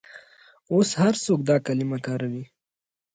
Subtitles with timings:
[0.73, 2.43] اوس هر څوک دا کلمه کاروي.